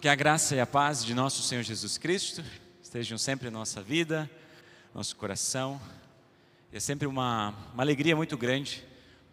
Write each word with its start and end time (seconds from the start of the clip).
Que 0.00 0.08
a 0.08 0.14
graça 0.14 0.54
e 0.54 0.60
a 0.60 0.66
paz 0.66 1.04
de 1.04 1.12
nosso 1.12 1.42
Senhor 1.42 1.62
Jesus 1.64 1.98
Cristo 1.98 2.44
estejam 2.80 3.18
sempre 3.18 3.48
em 3.48 3.50
nossa 3.50 3.82
vida, 3.82 4.30
nosso 4.94 5.16
coração. 5.16 5.80
E 6.72 6.76
é 6.76 6.80
sempre 6.80 7.04
uma, 7.04 7.52
uma 7.74 7.82
alegria 7.82 8.14
muito 8.14 8.38
grande 8.38 8.84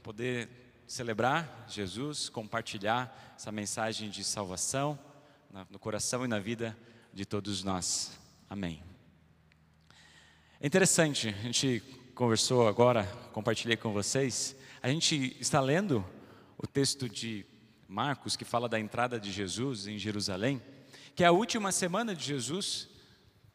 poder 0.02 0.50
celebrar 0.88 1.68
Jesus, 1.70 2.30
compartilhar 2.30 3.36
essa 3.38 3.52
mensagem 3.52 4.10
de 4.10 4.24
salvação 4.24 4.98
no 5.70 5.78
coração 5.78 6.26
e 6.26 6.28
na 6.28 6.40
vida 6.40 6.76
de 7.14 7.26
todos 7.26 7.64
nós. 7.64 8.18
Amém. 8.50 8.82
É 10.60 10.66
interessante, 10.66 11.30
a 11.30 11.44
gente 11.44 11.84
conversou 12.16 12.68
agora, 12.68 13.04
compartilhei 13.34 13.78
com 13.78 13.94
vocês. 13.94 14.56
A 14.82 14.90
gente 14.90 15.38
está 15.40 15.62
lendo 15.62 16.04
o 16.58 16.66
texto 16.66 17.08
de 17.08 17.46
Marcos, 17.96 18.36
que 18.36 18.44
fala 18.44 18.68
da 18.68 18.78
entrada 18.78 19.18
de 19.18 19.32
Jesus 19.32 19.88
em 19.88 19.98
Jerusalém, 19.98 20.62
que 21.16 21.24
é 21.24 21.28
a 21.28 21.32
última 21.32 21.72
semana 21.72 22.14
de 22.14 22.26
Jesus, 22.26 22.90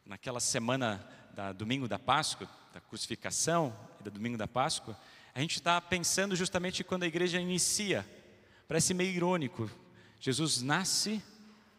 naquela 0.03 0.39
semana 0.39 1.07
da 1.35 1.53
domingo 1.53 1.87
da 1.87 1.99
Páscoa, 1.99 2.49
da 2.73 2.81
crucificação 2.81 3.71
e 3.99 4.03
da 4.03 4.09
domingo 4.09 4.39
da 4.39 4.47
Páscoa, 4.47 4.99
a 5.35 5.39
gente 5.39 5.57
está 5.57 5.79
pensando 5.79 6.35
justamente 6.35 6.83
quando 6.83 7.03
a 7.03 7.07
igreja 7.07 7.39
inicia. 7.39 8.03
Parece 8.67 8.95
meio 8.95 9.11
irônico. 9.11 9.69
Jesus 10.19 10.63
nasce 10.63 11.21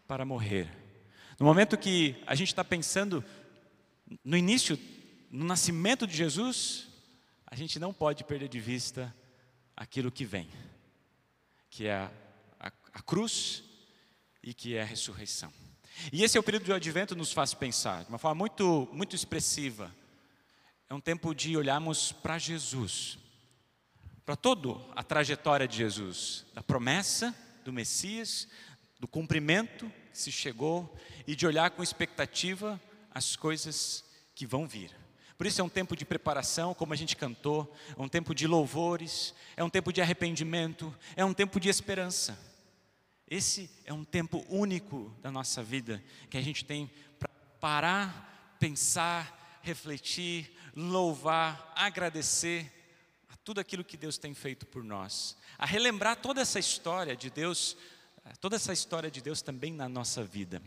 para 0.07 0.23
morrer. 0.23 0.71
No 1.37 1.45
momento 1.45 1.77
que 1.77 2.15
a 2.25 2.33
gente 2.33 2.47
está 2.47 2.63
pensando 2.63 3.25
no 4.23 4.37
início, 4.37 4.79
no 5.29 5.43
nascimento 5.43 6.07
de 6.07 6.15
Jesus, 6.15 6.87
a 7.45 7.57
gente 7.57 7.77
não 7.77 7.93
pode 7.93 8.23
perder 8.23 8.47
de 8.47 8.61
vista 8.61 9.13
aquilo 9.75 10.09
que 10.09 10.23
vem, 10.23 10.47
que 11.69 11.87
é 11.87 12.09
a, 12.93 13.01
cruz 13.01 13.63
e 14.41 14.53
que 14.53 14.75
é 14.75 14.81
a 14.81 14.85
ressurreição. 14.85 15.51
E 16.11 16.23
esse 16.23 16.37
é 16.37 16.39
o 16.39 16.43
período 16.43 16.65
do 16.65 16.73
advento 16.73 17.15
nos 17.15 17.31
faz 17.31 17.53
pensar, 17.53 18.03
de 18.03 18.09
uma 18.09 18.17
forma 18.17 18.35
muito, 18.35 18.87
muito 18.91 19.15
expressiva. 19.15 19.93
É 20.89 20.93
um 20.93 21.01
tempo 21.01 21.33
de 21.33 21.55
olharmos 21.57 22.11
para 22.11 22.37
Jesus, 22.37 23.17
para 24.25 24.35
toda 24.35 24.79
a 24.95 25.03
trajetória 25.03 25.67
de 25.67 25.77
Jesus, 25.77 26.45
da 26.53 26.63
promessa 26.63 27.35
do 27.63 27.73
Messias, 27.73 28.47
do 28.99 29.07
cumprimento 29.07 29.91
que 30.11 30.17
se 30.17 30.31
chegou 30.31 30.95
e 31.25 31.35
de 31.35 31.45
olhar 31.45 31.71
com 31.71 31.83
expectativa 31.83 32.79
as 33.13 33.35
coisas 33.35 34.03
que 34.35 34.45
vão 34.45 34.67
vir. 34.67 34.91
Por 35.37 35.47
isso 35.47 35.59
é 35.59 35.63
um 35.63 35.69
tempo 35.69 35.95
de 35.95 36.05
preparação, 36.05 36.73
como 36.73 36.93
a 36.93 36.95
gente 36.95 37.15
cantou, 37.15 37.75
é 37.97 38.01
um 38.01 38.07
tempo 38.07 38.33
de 38.33 38.47
louvores, 38.47 39.33
é 39.57 39.63
um 39.63 39.69
tempo 39.69 39.91
de 39.91 40.01
arrependimento, 40.01 40.95
é 41.15 41.25
um 41.25 41.33
tempo 41.33 41.59
de 41.59 41.69
esperança. 41.69 42.52
Esse 43.33 43.67
é 43.83 43.91
um 43.91 44.03
tempo 44.03 44.45
único 44.47 45.11
da 45.19 45.31
nossa 45.31 45.63
vida 45.63 46.03
que 46.29 46.37
a 46.37 46.41
gente 46.41 46.63
tem 46.63 46.91
para 47.17 47.31
parar, 47.59 48.55
pensar, 48.59 49.59
refletir, 49.63 50.55
louvar, 50.75 51.73
agradecer 51.75 52.71
a 53.31 53.35
tudo 53.37 53.59
aquilo 53.59 53.83
que 53.83 53.97
Deus 53.97 54.19
tem 54.19 54.35
feito 54.35 54.67
por 54.67 54.83
nós, 54.83 55.35
a 55.57 55.65
relembrar 55.65 56.17
toda 56.17 56.41
essa 56.41 56.59
história 56.59 57.15
de 57.15 57.31
Deus, 57.31 57.75
toda 58.39 58.55
essa 58.55 58.71
história 58.71 59.09
de 59.09 59.19
Deus 59.19 59.41
também 59.41 59.73
na 59.73 59.89
nossa 59.89 60.23
vida. 60.23 60.61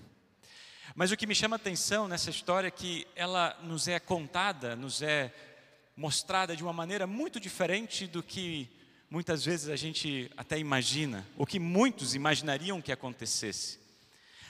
Mas 0.96 1.12
o 1.12 1.16
que 1.16 1.24
me 1.24 1.36
chama 1.36 1.54
a 1.54 1.58
atenção 1.58 2.08
nessa 2.08 2.30
história 2.30 2.66
é 2.66 2.72
que 2.72 3.06
ela 3.14 3.56
nos 3.62 3.86
é 3.86 4.00
contada, 4.00 4.74
nos 4.74 5.02
é 5.02 5.32
mostrada 5.96 6.56
de 6.56 6.64
uma 6.64 6.72
maneira 6.72 7.06
muito 7.06 7.38
diferente 7.38 8.08
do 8.08 8.24
que 8.24 8.75
muitas 9.10 9.44
vezes 9.44 9.68
a 9.68 9.76
gente 9.76 10.30
até 10.36 10.58
imagina, 10.58 11.26
o 11.36 11.46
que 11.46 11.58
muitos 11.58 12.14
imaginariam 12.14 12.82
que 12.82 12.92
acontecesse. 12.92 13.78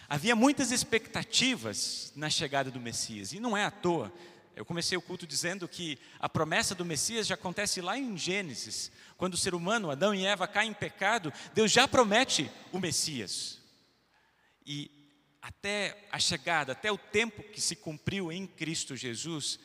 Havia 0.08 0.36
muitas 0.36 0.70
expectativas 0.70 2.12
na 2.14 2.30
chegada 2.30 2.70
do 2.70 2.80
Messias, 2.80 3.32
e 3.32 3.40
não 3.40 3.56
é 3.56 3.64
à 3.64 3.70
toa. 3.70 4.12
Eu 4.54 4.64
comecei 4.64 4.96
o 4.96 5.02
culto 5.02 5.26
dizendo 5.26 5.68
que 5.68 5.98
a 6.18 6.28
promessa 6.28 6.74
do 6.74 6.84
Messias 6.84 7.26
já 7.26 7.34
acontece 7.34 7.80
lá 7.80 7.98
em 7.98 8.16
Gênesis, 8.16 8.90
quando 9.18 9.34
o 9.34 9.38
ser 9.38 9.54
humano, 9.54 9.90
Adão 9.90 10.14
e 10.14 10.24
Eva, 10.24 10.46
caem 10.48 10.70
em 10.70 10.74
pecado, 10.74 11.32
Deus 11.54 11.70
já 11.70 11.86
promete 11.86 12.50
o 12.72 12.78
Messias. 12.78 13.58
E 14.64 14.90
até 15.42 16.08
a 16.10 16.18
chegada, 16.18 16.72
até 16.72 16.90
o 16.90 16.98
tempo 16.98 17.42
que 17.42 17.60
se 17.60 17.76
cumpriu 17.76 18.32
em 18.32 18.46
Cristo 18.46 18.96
Jesus, 18.96 19.58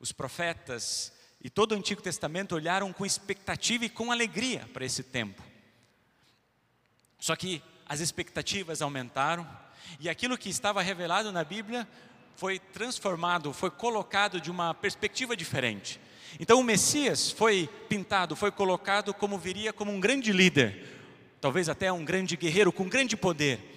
os 0.00 0.12
profetas 0.12 1.12
e 1.42 1.48
todo 1.48 1.72
o 1.72 1.74
Antigo 1.74 2.02
Testamento 2.02 2.54
olharam 2.54 2.92
com 2.92 3.06
expectativa 3.06 3.84
e 3.84 3.88
com 3.88 4.10
alegria 4.10 4.68
para 4.72 4.84
esse 4.84 5.02
tempo. 5.02 5.42
Só 7.18 7.34
que 7.36 7.62
as 7.86 8.00
expectativas 8.00 8.82
aumentaram 8.82 9.48
e 10.00 10.08
aquilo 10.08 10.36
que 10.36 10.48
estava 10.48 10.82
revelado 10.82 11.32
na 11.32 11.44
Bíblia 11.44 11.88
foi 12.36 12.58
transformado, 12.58 13.52
foi 13.52 13.70
colocado 13.70 14.40
de 14.40 14.50
uma 14.50 14.74
perspectiva 14.74 15.36
diferente. 15.36 16.00
Então 16.38 16.60
o 16.60 16.64
Messias 16.64 17.30
foi 17.30 17.68
pintado, 17.88 18.36
foi 18.36 18.50
colocado 18.50 19.14
como 19.14 19.38
viria 19.38 19.72
como 19.72 19.90
um 19.90 19.98
grande 19.98 20.32
líder, 20.32 20.86
talvez 21.40 21.68
até 21.68 21.90
um 21.92 22.04
grande 22.04 22.36
guerreiro 22.36 22.72
com 22.72 22.88
grande 22.88 23.16
poder 23.16 23.76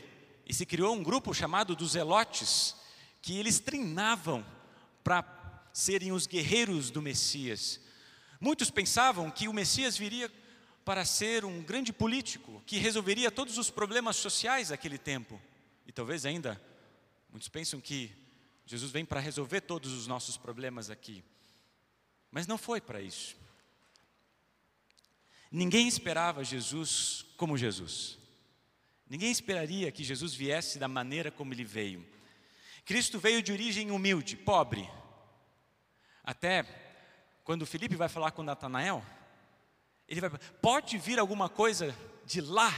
e 0.51 0.53
se 0.53 0.66
criou 0.66 0.93
um 0.93 1.01
grupo 1.01 1.33
chamado 1.33 1.75
dos 1.78 1.93
Zelotes, 1.93 2.75
que 3.22 3.38
eles 3.38 3.59
treinavam 3.59 4.45
para 5.01 5.23
serem 5.73 6.11
os 6.11 6.27
guerreiros 6.27 6.89
do 6.91 7.01
Messias. 7.01 7.79
Muitos 8.39 8.69
pensavam 8.69 9.29
que 9.29 9.47
o 9.47 9.53
Messias 9.53 9.97
viria 9.97 10.31
para 10.83 11.05
ser 11.05 11.45
um 11.45 11.61
grande 11.61 11.93
político 11.93 12.61
que 12.65 12.77
resolveria 12.77 13.31
todos 13.31 13.57
os 13.57 13.69
problemas 13.69 14.15
sociais 14.15 14.69
daquele 14.69 14.97
tempo. 14.97 15.39
E 15.85 15.91
talvez 15.91 16.25
ainda 16.25 16.61
muitos 17.29 17.49
pensam 17.49 17.79
que 17.79 18.11
Jesus 18.65 18.91
vem 18.91 19.05
para 19.05 19.19
resolver 19.19 19.61
todos 19.61 19.93
os 19.93 20.07
nossos 20.07 20.37
problemas 20.37 20.89
aqui. 20.89 21.23
Mas 22.31 22.47
não 22.47 22.57
foi 22.57 22.79
para 22.79 23.01
isso. 23.01 23.35
Ninguém 25.51 25.87
esperava 25.87 26.43
Jesus 26.43 27.25
como 27.35 27.57
Jesus. 27.57 28.17
Ninguém 29.09 29.29
esperaria 29.29 29.91
que 29.91 30.03
Jesus 30.03 30.33
viesse 30.33 30.79
da 30.79 30.87
maneira 30.87 31.29
como 31.29 31.53
ele 31.53 31.65
veio. 31.65 32.07
Cristo 32.85 33.19
veio 33.19 33.43
de 33.43 33.51
origem 33.51 33.91
humilde, 33.91 34.37
pobre. 34.37 34.89
Até 36.31 36.63
quando 37.43 37.65
Felipe 37.65 37.97
vai 37.97 38.07
falar 38.07 38.31
com 38.31 38.41
Natanael, 38.41 39.03
ele 40.07 40.21
vai, 40.21 40.29
pode 40.61 40.97
vir 40.97 41.19
alguma 41.19 41.49
coisa 41.49 41.93
de 42.25 42.39
lá, 42.39 42.73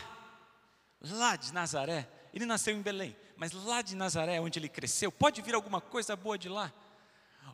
lá 1.00 1.36
de 1.36 1.54
Nazaré. 1.54 2.10
Ele 2.34 2.48
nasceu 2.48 2.76
em 2.76 2.82
Belém, 2.82 3.16
mas 3.38 3.52
lá 3.52 3.84
de 3.84 3.96
Nazaré, 3.96 4.42
onde 4.42 4.58
ele 4.58 4.68
cresceu, 4.68 5.12
pode 5.12 5.40
vir 5.44 5.54
alguma 5.54 5.80
coisa 5.80 6.16
boa 6.16 6.36
de 6.36 6.50
lá. 6.50 6.74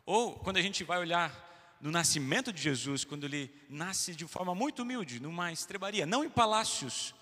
Ou 0.06 0.38
quando 0.38 0.56
a 0.56 0.62
gente 0.62 0.84
vai 0.84 0.98
olhar 0.98 1.76
no 1.82 1.90
nascimento 1.90 2.50
de 2.50 2.62
Jesus, 2.62 3.04
quando 3.04 3.24
ele 3.24 3.54
nasce 3.68 4.14
de 4.14 4.26
forma 4.26 4.54
muito 4.54 4.80
humilde, 4.80 5.20
numa 5.20 5.52
estrebaria, 5.52 6.06
não 6.06 6.24
em 6.24 6.30
palácios, 6.30 7.14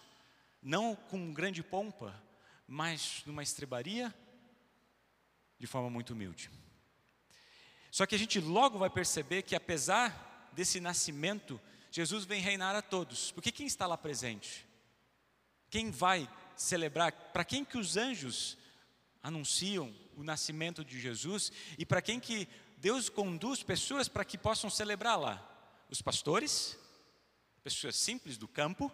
não 0.62 0.94
com 0.94 1.32
grande 1.32 1.64
pompa, 1.64 2.14
mas 2.64 3.24
numa 3.26 3.42
estrebaria, 3.42 4.14
de 5.58 5.66
forma 5.66 5.90
muito 5.90 6.12
humilde. 6.12 6.48
Só 7.91 8.06
que 8.06 8.15
a 8.15 8.19
gente 8.19 8.41
logo 8.41 8.78
vai 8.78 8.91
perceber 8.91 9.43
que, 9.43 9.56
apesar 9.56 10.50
desse 10.53 10.81
nascimento, 10.81 11.60
Jesus 11.91 12.25
vem 12.25 12.41
reinar 12.41 12.75
a 12.76 12.82
todos, 12.82 13.31
porque 13.32 13.53
quem 13.53 13.66
está 13.66 13.87
lá 13.87 13.97
presente? 13.97 14.66
Quem 15.71 15.91
vai 15.91 16.28
celebrar? 16.56 17.12
Para 17.12 17.44
quem 17.44 17.65
que 17.65 17.78
os 17.78 17.97
anjos 17.97 18.56
anunciam 19.22 19.94
o 20.16 20.22
nascimento 20.22 20.84
de 20.84 21.00
Jesus 21.00 21.53
e 21.78 21.84
para 21.84 22.03
quem 22.03 22.19
que 22.21 22.49
Deus 22.76 23.09
conduz 23.09 23.62
pessoas 23.62 24.09
para 24.09 24.25
que 24.25 24.38
possam 24.38 24.70
celebrar 24.70 25.19
lá? 25.19 25.44
Os 25.91 26.03
pastores, 26.03 26.76
pessoas 27.62 27.97
simples 27.97 28.37
do 28.37 28.47
campo, 28.47 28.93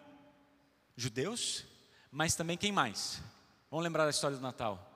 judeus, 0.95 1.65
mas 2.11 2.35
também 2.35 2.57
quem 2.57 2.71
mais? 2.71 3.21
Vamos 3.69 3.83
lembrar 3.83 4.05
da 4.05 4.11
história 4.11 4.37
do 4.37 4.43
Natal? 4.43 4.91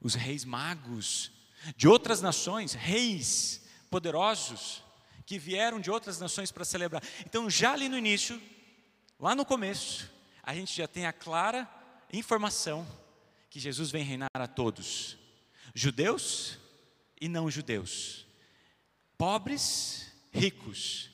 Os 0.00 0.14
reis 0.14 0.44
magos 0.44 1.32
de 1.76 1.88
outras 1.88 2.20
nações, 2.20 2.72
reis 2.72 3.62
poderosos 3.90 4.82
que 5.24 5.38
vieram 5.38 5.80
de 5.80 5.90
outras 5.90 6.20
nações 6.20 6.52
para 6.52 6.64
celebrar. 6.64 7.02
Então, 7.24 7.50
já 7.50 7.72
ali 7.72 7.88
no 7.88 7.98
início, 7.98 8.40
lá 9.18 9.34
no 9.34 9.44
começo, 9.44 10.10
a 10.42 10.54
gente 10.54 10.76
já 10.76 10.86
tem 10.86 11.06
a 11.06 11.12
clara 11.12 11.68
informação 12.12 12.86
que 13.50 13.58
Jesus 13.58 13.90
vem 13.90 14.04
reinar 14.04 14.30
a 14.34 14.46
todos, 14.46 15.16
judeus 15.74 16.58
e 17.20 17.28
não 17.28 17.50
judeus, 17.50 18.26
pobres, 19.18 20.12
ricos, 20.32 21.10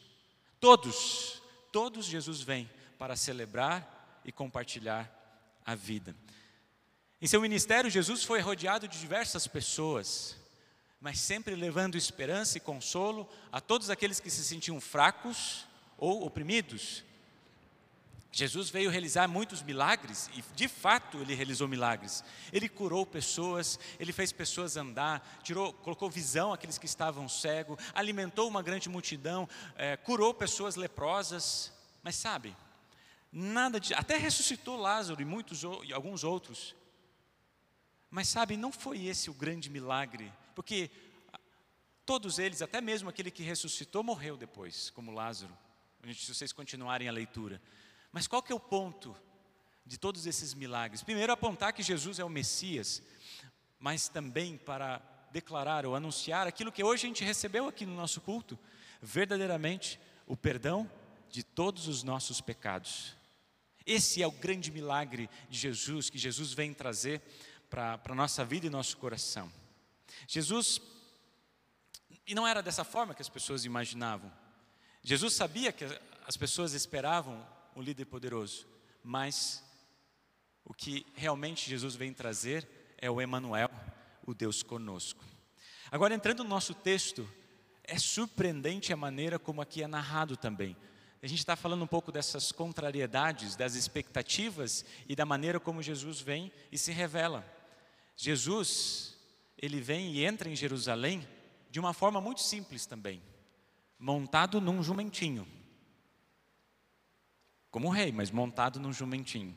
todos, 0.60 1.40
todos 1.72 2.04
Jesus 2.04 2.42
vem 2.42 2.68
para 2.98 3.16
celebrar 3.16 4.20
e 4.24 4.30
compartilhar 4.30 5.10
a 5.64 5.74
vida. 5.74 6.14
Em 7.22 7.26
seu 7.28 7.40
ministério, 7.40 7.88
Jesus 7.88 8.24
foi 8.24 8.40
rodeado 8.40 8.88
de 8.88 8.98
diversas 8.98 9.46
pessoas, 9.46 10.34
mas 11.00 11.20
sempre 11.20 11.54
levando 11.54 11.94
esperança 11.94 12.58
e 12.58 12.60
consolo 12.60 13.28
a 13.52 13.60
todos 13.60 13.90
aqueles 13.90 14.18
que 14.18 14.28
se 14.28 14.42
sentiam 14.42 14.80
fracos 14.80 15.64
ou 15.96 16.26
oprimidos. 16.26 17.04
Jesus 18.32 18.70
veio 18.70 18.90
realizar 18.90 19.28
muitos 19.28 19.62
milagres 19.62 20.28
e, 20.34 20.42
de 20.56 20.66
fato, 20.66 21.18
ele 21.18 21.32
realizou 21.32 21.68
milagres. 21.68 22.24
Ele 22.52 22.68
curou 22.68 23.06
pessoas, 23.06 23.78
ele 24.00 24.12
fez 24.12 24.32
pessoas 24.32 24.76
andar, 24.76 25.40
tirou, 25.44 25.72
colocou 25.74 26.10
visão 26.10 26.52
àqueles 26.52 26.76
que 26.76 26.86
estavam 26.86 27.28
cegos, 27.28 27.78
alimentou 27.94 28.48
uma 28.48 28.64
grande 28.64 28.88
multidão, 28.88 29.48
é, 29.76 29.96
curou 29.96 30.34
pessoas 30.34 30.74
leprosas. 30.74 31.72
Mas 32.02 32.16
sabe, 32.16 32.56
nada 33.30 33.78
de, 33.78 33.94
até 33.94 34.16
ressuscitou 34.16 34.76
Lázaro 34.76 35.22
e 35.22 35.24
muitos 35.24 35.62
e 35.84 35.92
alguns 35.92 36.24
outros. 36.24 36.81
Mas 38.12 38.28
sabe, 38.28 38.58
não 38.58 38.70
foi 38.70 39.06
esse 39.06 39.30
o 39.30 39.34
grande 39.34 39.70
milagre, 39.70 40.30
porque 40.54 40.90
todos 42.04 42.38
eles, 42.38 42.60
até 42.60 42.78
mesmo 42.78 43.08
aquele 43.08 43.30
que 43.30 43.42
ressuscitou, 43.42 44.02
morreu 44.02 44.36
depois, 44.36 44.90
como 44.90 45.10
Lázaro. 45.10 45.56
Se 46.14 46.34
vocês 46.34 46.52
continuarem 46.52 47.08
a 47.08 47.12
leitura. 47.12 47.58
Mas 48.12 48.26
qual 48.26 48.42
que 48.42 48.52
é 48.52 48.54
o 48.54 48.60
ponto 48.60 49.16
de 49.86 49.96
todos 49.96 50.26
esses 50.26 50.52
milagres? 50.52 51.02
Primeiro, 51.02 51.32
apontar 51.32 51.72
que 51.72 51.82
Jesus 51.82 52.18
é 52.18 52.24
o 52.24 52.28
Messias, 52.28 53.02
mas 53.80 54.08
também 54.08 54.58
para 54.58 55.00
declarar 55.30 55.86
ou 55.86 55.96
anunciar 55.96 56.46
aquilo 56.46 56.70
que 56.70 56.84
hoje 56.84 57.06
a 57.06 57.08
gente 57.08 57.24
recebeu 57.24 57.66
aqui 57.66 57.86
no 57.86 57.96
nosso 57.96 58.20
culto, 58.20 58.58
verdadeiramente 59.00 59.98
o 60.26 60.36
perdão 60.36 60.90
de 61.30 61.42
todos 61.42 61.88
os 61.88 62.02
nossos 62.02 62.42
pecados. 62.42 63.16
Esse 63.86 64.22
é 64.22 64.26
o 64.26 64.32
grande 64.32 64.70
milagre 64.70 65.30
de 65.48 65.58
Jesus, 65.58 66.10
que 66.10 66.18
Jesus 66.18 66.52
vem 66.52 66.74
trazer 66.74 67.22
para 67.72 67.98
a 68.04 68.14
nossa 68.14 68.44
vida 68.44 68.66
e 68.66 68.70
nosso 68.70 68.98
coração. 68.98 69.50
Jesus, 70.28 70.78
e 72.26 72.34
não 72.34 72.46
era 72.46 72.62
dessa 72.62 72.84
forma 72.84 73.14
que 73.14 73.22
as 73.22 73.30
pessoas 73.30 73.64
imaginavam. 73.64 74.30
Jesus 75.02 75.32
sabia 75.32 75.72
que 75.72 75.86
as 76.26 76.36
pessoas 76.36 76.74
esperavam 76.74 77.42
um 77.74 77.80
líder 77.80 78.04
poderoso, 78.04 78.66
mas 79.02 79.64
o 80.62 80.74
que 80.74 81.06
realmente 81.14 81.70
Jesus 81.70 81.94
vem 81.94 82.12
trazer 82.12 82.68
é 82.98 83.10
o 83.10 83.22
Emanuel, 83.22 83.70
o 84.26 84.34
Deus 84.34 84.62
conosco. 84.62 85.24
Agora 85.90 86.14
entrando 86.14 86.44
no 86.44 86.50
nosso 86.50 86.74
texto, 86.74 87.26
é 87.84 87.98
surpreendente 87.98 88.92
a 88.92 88.96
maneira 88.98 89.38
como 89.38 89.62
aqui 89.62 89.82
é 89.82 89.86
narrado 89.86 90.36
também. 90.36 90.76
A 91.22 91.26
gente 91.26 91.38
está 91.38 91.56
falando 91.56 91.84
um 91.84 91.86
pouco 91.86 92.12
dessas 92.12 92.52
contrariedades, 92.52 93.56
das 93.56 93.76
expectativas 93.76 94.84
e 95.08 95.16
da 95.16 95.24
maneira 95.24 95.58
como 95.58 95.82
Jesus 95.82 96.20
vem 96.20 96.52
e 96.70 96.76
se 96.76 96.92
revela. 96.92 97.61
Jesus, 98.16 99.16
ele 99.56 99.80
vem 99.80 100.12
e 100.12 100.24
entra 100.24 100.48
em 100.48 100.56
Jerusalém 100.56 101.26
de 101.70 101.80
uma 101.80 101.92
forma 101.92 102.20
muito 102.20 102.40
simples 102.40 102.86
também, 102.86 103.22
montado 103.98 104.60
num 104.60 104.82
jumentinho 104.82 105.46
como 107.72 107.88
rei, 107.88 108.12
mas 108.12 108.30
montado 108.30 108.78
num 108.78 108.92
jumentinho. 108.92 109.56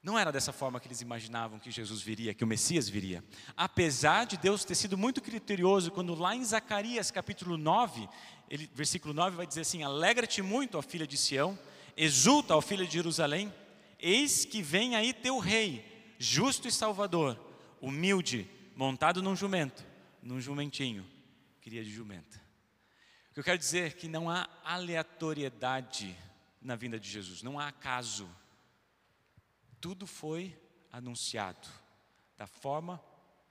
Não 0.00 0.16
era 0.16 0.30
dessa 0.30 0.52
forma 0.52 0.78
que 0.78 0.86
eles 0.86 1.00
imaginavam 1.00 1.58
que 1.58 1.72
Jesus 1.72 2.00
viria, 2.00 2.32
que 2.32 2.44
o 2.44 2.46
Messias 2.46 2.88
viria. 2.88 3.24
Apesar 3.56 4.26
de 4.26 4.36
Deus 4.36 4.64
ter 4.64 4.76
sido 4.76 4.96
muito 4.96 5.20
criterioso, 5.20 5.90
quando 5.90 6.14
lá 6.14 6.36
em 6.36 6.44
Zacarias 6.44 7.10
capítulo 7.10 7.58
9, 7.58 8.08
ele, 8.48 8.70
versículo 8.72 9.12
9 9.12 9.36
vai 9.36 9.44
dizer 9.44 9.62
assim: 9.62 9.82
Alegra-te 9.82 10.40
muito, 10.40 10.78
ó 10.78 10.82
filha 10.82 11.04
de 11.04 11.16
Sião, 11.16 11.58
exulta, 11.96 12.54
ó 12.54 12.60
filha 12.60 12.86
de 12.86 12.92
Jerusalém, 12.92 13.52
eis 13.98 14.44
que 14.44 14.62
vem 14.62 14.94
aí 14.94 15.12
teu 15.12 15.40
rei, 15.40 15.95
justo 16.18 16.68
e 16.68 16.72
salvador, 16.72 17.38
humilde, 17.80 18.48
montado 18.74 19.22
num 19.22 19.36
jumento, 19.36 19.84
num 20.22 20.40
jumentinho, 20.40 21.06
cria 21.60 21.84
de 21.84 21.90
jumenta 21.90 22.46
que 23.36 23.40
eu 23.40 23.44
quero 23.44 23.58
dizer 23.58 23.88
é 23.88 23.90
que 23.90 24.08
não 24.08 24.30
há 24.30 24.48
aleatoriedade 24.64 26.16
na 26.58 26.74
vinda 26.74 26.98
de 26.98 27.06
Jesus, 27.06 27.42
não 27.42 27.58
há 27.58 27.68
acaso. 27.68 28.26
Tudo 29.78 30.06
foi 30.06 30.58
anunciado 30.90 31.68
da 32.34 32.46
forma 32.46 32.98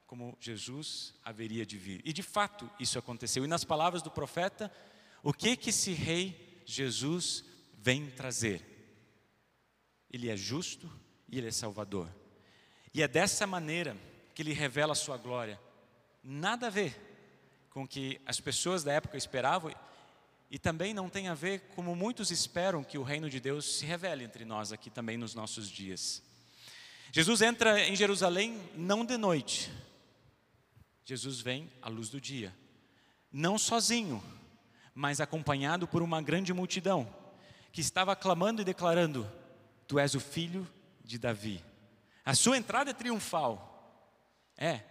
como 0.08 0.36
Jesus 0.42 1.14
haveria 1.24 1.68
de 1.68 1.78
vir. 1.78 2.02
E 2.04 2.12
de 2.12 2.24
fato 2.24 2.68
isso 2.80 2.98
aconteceu. 2.98 3.46
E 3.46 3.48
nas 3.48 3.64
palavras 3.64 4.02
do 4.02 4.10
profeta, 4.10 4.74
o 5.22 5.32
que 5.32 5.56
que 5.56 5.70
esse 5.70 5.94
rei 5.94 6.64
Jesus 6.66 7.46
vem 7.78 8.10
trazer? 8.10 8.66
Ele 10.10 10.32
é 10.32 10.36
justo 10.36 10.92
e 11.30 11.38
ele 11.38 11.50
é 11.50 11.52
salvador. 11.52 12.10
E 12.96 13.02
é 13.02 13.10
dessa 13.10 13.46
maneira 13.46 13.98
que 14.34 14.42
ele 14.42 14.54
revela 14.54 14.94
a 14.94 14.96
sua 14.96 15.18
glória. 15.18 15.60
Nada 16.24 16.68
a 16.68 16.70
ver 16.70 16.96
com 17.70 17.84
o 17.84 17.88
que 17.88 18.22
as 18.26 18.40
pessoas 18.40 18.86
da 18.86 18.94
época 18.94 19.18
esperavam 19.18 19.70
e 20.50 20.58
também 20.58 20.94
não 20.94 21.10
tem 21.10 21.28
a 21.28 21.34
ver 21.34 21.60
como 21.76 21.94
muitos 21.94 22.32
esperam 22.32 22.86
que 22.86 22.98
o 22.98 23.04
reino 23.04 23.30
de 23.30 23.42
Deus 23.42 23.80
se 23.80 23.86
revele 23.86 24.24
entre 24.24 24.46
nós 24.46 24.72
aqui 24.72 24.90
também 24.90 25.18
nos 25.18 25.36
nossos 25.36 25.70
dias. 25.70 26.24
Jesus 27.12 27.42
entra 27.42 27.82
em 27.82 27.98
Jerusalém 27.98 28.62
não 28.78 29.04
de 29.04 29.18
noite. 29.18 29.70
Jesus 31.04 31.42
vem 31.42 31.70
à 31.82 31.90
luz 31.90 32.08
do 32.08 32.22
dia. 32.22 32.56
Não 33.30 33.58
sozinho, 33.58 34.24
mas 34.94 35.20
acompanhado 35.20 35.86
por 35.86 36.02
uma 36.02 36.22
grande 36.22 36.54
multidão 36.54 37.14
que 37.74 37.82
estava 37.82 38.16
clamando 38.16 38.62
e 38.62 38.66
declarando: 38.66 39.30
Tu 39.86 40.00
és 40.00 40.16
o 40.16 40.20
filho 40.22 40.66
de 41.04 41.20
Davi. 41.20 41.62
A 42.26 42.34
sua 42.34 42.58
entrada 42.58 42.92
é 42.92 42.94
triunfal. 42.94 43.72
É. 44.58 44.82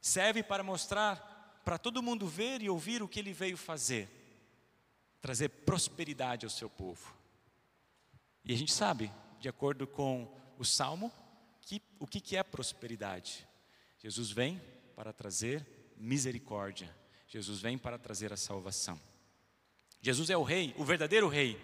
Serve 0.00 0.42
para 0.42 0.62
mostrar 0.62 1.60
para 1.64 1.76
todo 1.76 2.02
mundo 2.02 2.26
ver 2.26 2.62
e 2.62 2.70
ouvir 2.70 3.02
o 3.02 3.08
que 3.08 3.20
ele 3.20 3.32
veio 3.32 3.56
fazer 3.56 4.08
trazer 5.20 5.48
prosperidade 5.48 6.46
ao 6.46 6.50
seu 6.50 6.68
povo. 6.68 7.14
E 8.44 8.52
a 8.52 8.56
gente 8.56 8.72
sabe, 8.72 9.12
de 9.38 9.48
acordo 9.48 9.86
com 9.86 10.28
o 10.58 10.64
Salmo, 10.64 11.12
que, 11.60 11.82
o 11.98 12.06
que, 12.06 12.20
que 12.20 12.36
é 12.36 12.42
prosperidade. 12.42 13.46
Jesus 13.98 14.30
vem 14.30 14.60
para 14.96 15.12
trazer 15.12 15.66
misericórdia. 15.96 16.94
Jesus 17.28 17.60
vem 17.60 17.76
para 17.76 17.98
trazer 17.98 18.32
a 18.32 18.36
salvação. 18.36 18.98
Jesus 20.00 20.30
é 20.30 20.36
o 20.36 20.42
rei, 20.42 20.74
o 20.78 20.84
verdadeiro 20.84 21.28
rei, 21.28 21.60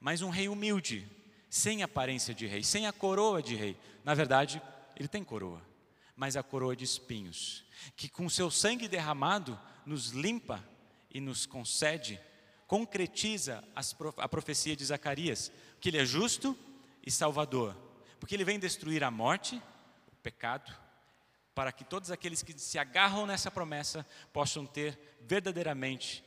mas 0.00 0.22
um 0.22 0.30
rei 0.30 0.48
humilde, 0.48 1.08
sem 1.50 1.82
aparência 1.82 2.32
de 2.32 2.46
rei, 2.46 2.62
sem 2.62 2.86
a 2.86 2.92
coroa 2.92 3.42
de 3.42 3.56
rei. 3.56 3.76
Na 4.04 4.14
verdade, 4.14 4.62
ele 4.96 5.08
tem 5.08 5.24
coroa, 5.24 5.60
mas 6.14 6.36
a 6.36 6.42
coroa 6.42 6.76
de 6.76 6.84
espinhos, 6.84 7.64
que 7.96 8.08
com 8.08 8.30
seu 8.30 8.50
sangue 8.50 8.86
derramado 8.86 9.58
nos 9.84 10.10
limpa 10.10 10.64
e 11.10 11.20
nos 11.20 11.44
concede, 11.44 12.20
concretiza 12.68 13.64
a 14.16 14.28
profecia 14.28 14.76
de 14.76 14.84
Zacarias, 14.84 15.50
que 15.80 15.88
ele 15.88 15.98
é 15.98 16.04
justo 16.04 16.56
e 17.04 17.10
salvador, 17.10 17.76
porque 18.20 18.36
ele 18.36 18.44
vem 18.44 18.60
destruir 18.60 19.02
a 19.02 19.10
morte, 19.10 19.60
o 20.06 20.16
pecado, 20.22 20.72
para 21.52 21.72
que 21.72 21.84
todos 21.84 22.12
aqueles 22.12 22.42
que 22.42 22.56
se 22.56 22.78
agarram 22.78 23.26
nessa 23.26 23.50
promessa 23.50 24.06
possam 24.32 24.64
ter 24.64 24.96
verdadeiramente 25.22 26.22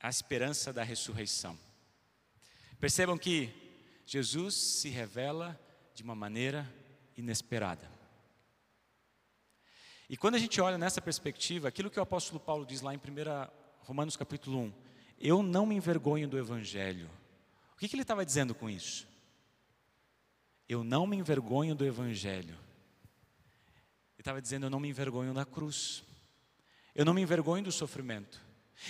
a 0.00 0.08
esperança 0.08 0.72
da 0.72 0.82
ressurreição. 0.82 1.56
Percebam 2.80 3.16
que 3.16 3.61
Jesus 4.12 4.54
se 4.54 4.90
revela 4.90 5.58
de 5.94 6.02
uma 6.02 6.14
maneira 6.14 6.70
inesperada. 7.16 7.90
E 10.06 10.18
quando 10.18 10.34
a 10.34 10.38
gente 10.38 10.60
olha 10.60 10.76
nessa 10.76 11.00
perspectiva, 11.00 11.68
aquilo 11.68 11.88
que 11.90 11.98
o 11.98 12.02
apóstolo 12.02 12.38
Paulo 12.38 12.66
diz 12.66 12.82
lá 12.82 12.92
em 12.92 12.98
1 12.98 13.00
Romanos 13.78 14.14
capítulo 14.14 14.58
1, 14.64 14.72
eu 15.18 15.42
não 15.42 15.64
me 15.64 15.74
envergonho 15.76 16.28
do 16.28 16.36
Evangelho. 16.36 17.08
O 17.74 17.78
que, 17.78 17.88
que 17.88 17.94
ele 17.94 18.02
estava 18.02 18.22
dizendo 18.22 18.54
com 18.54 18.68
isso? 18.68 19.08
Eu 20.68 20.84
não 20.84 21.06
me 21.06 21.16
envergonho 21.16 21.74
do 21.74 21.86
Evangelho. 21.86 22.52
Ele 22.52 24.18
estava 24.18 24.42
dizendo: 24.42 24.66
eu 24.66 24.70
não 24.70 24.78
me 24.78 24.90
envergonho 24.90 25.32
da 25.32 25.46
cruz. 25.46 26.04
Eu 26.94 27.06
não 27.06 27.14
me 27.14 27.22
envergonho 27.22 27.64
do 27.64 27.72
sofrimento. 27.72 28.42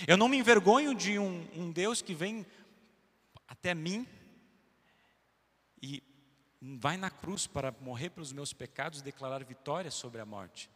Eu 0.05 0.17
não 0.17 0.27
me 0.27 0.35
envergonho 0.35 0.93
de 0.93 1.17
um, 1.17 1.47
um 1.55 1.71
Deus 1.71 2.01
que 2.01 2.13
vem 2.13 2.45
até 3.47 3.73
mim 3.73 4.05
e 5.83 6.01
vai 6.61 6.95
na 6.95 7.09
cruz 7.09 7.45
para 7.45 7.75
morrer 7.81 8.09
pelos 8.11 8.31
meus 8.31 8.53
pecados 8.53 9.01
e 9.01 9.03
declarar 9.03 9.43
vitória 9.43 9.91
sobre 9.91 10.21
a 10.21 10.25
morte. 10.25 10.69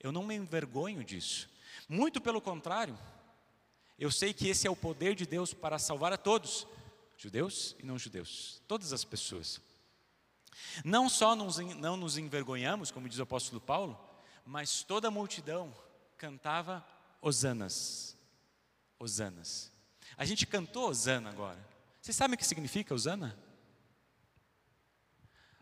Eu 0.00 0.10
não 0.10 0.24
me 0.24 0.34
envergonho 0.34 1.04
disso. 1.04 1.48
Muito 1.88 2.20
pelo 2.20 2.40
contrário, 2.40 2.98
eu 3.96 4.10
sei 4.10 4.34
que 4.34 4.48
esse 4.48 4.66
é 4.66 4.70
o 4.70 4.74
poder 4.74 5.14
de 5.14 5.24
Deus 5.24 5.54
para 5.54 5.78
salvar 5.78 6.12
a 6.12 6.16
todos, 6.16 6.66
judeus 7.16 7.76
e 7.78 7.86
não 7.86 7.96
judeus, 7.96 8.60
todas 8.66 8.92
as 8.92 9.04
pessoas. 9.04 9.60
Não 10.84 11.08
só 11.08 11.36
nos, 11.36 11.58
não 11.76 11.96
nos 11.96 12.18
envergonhamos, 12.18 12.90
como 12.90 13.08
diz 13.08 13.20
o 13.20 13.22
apóstolo 13.22 13.60
Paulo, 13.60 13.96
mas 14.44 14.82
toda 14.82 15.06
a 15.06 15.10
multidão 15.10 15.72
cantava 16.18 16.84
Osanas. 17.20 18.18
Osanas. 18.98 19.70
A 20.16 20.24
gente 20.24 20.48
cantou 20.48 20.88
Osana 20.88 21.30
agora. 21.30 21.64
Vocês 22.00 22.16
sabem 22.16 22.34
o 22.34 22.38
que 22.38 22.44
significa 22.44 22.92
Osana? 22.92 23.38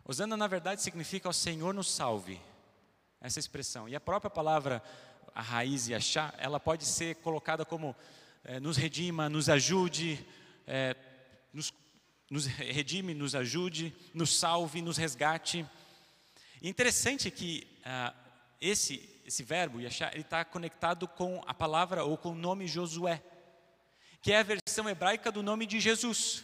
Osana, 0.03 0.35
na 0.35 0.47
verdade, 0.47 0.81
significa 0.81 1.29
o 1.29 1.33
Senhor 1.33 1.73
nos 1.73 1.91
salve 1.91 2.41
essa 3.19 3.39
expressão. 3.39 3.87
E 3.87 3.95
a 3.95 3.99
própria 3.99 4.29
palavra, 4.29 4.81
a 5.33 5.41
raiz 5.41 5.87
e 5.87 5.93
achar, 5.93 6.33
ela 6.37 6.59
pode 6.59 6.85
ser 6.85 7.15
colocada 7.17 7.63
como 7.63 7.95
é, 8.43 8.59
nos 8.59 8.77
redima, 8.77 9.29
nos 9.29 9.47
ajude, 9.47 10.25
é, 10.65 10.95
nos, 11.53 11.73
nos 12.29 12.45
redime, 12.45 13.13
nos 13.13 13.35
ajude, 13.35 13.95
nos 14.13 14.35
salve, 14.35 14.81
nos 14.81 14.97
resgate. 14.97 15.65
E 16.61 16.67
interessante 16.67 17.29
que 17.29 17.67
ah, 17.85 18.13
esse, 18.59 19.21
esse 19.25 19.43
verbo, 19.43 19.79
Yashá, 19.79 20.09
ele 20.13 20.21
está 20.21 20.43
conectado 20.43 21.07
com 21.07 21.43
a 21.45 21.53
palavra 21.53 22.03
ou 22.03 22.17
com 22.17 22.31
o 22.31 22.35
nome 22.35 22.67
Josué, 22.67 23.21
que 24.21 24.31
é 24.31 24.39
a 24.39 24.43
versão 24.43 24.89
hebraica 24.89 25.31
do 25.31 25.43
nome 25.43 25.65
de 25.65 25.79
Jesus. 25.79 26.43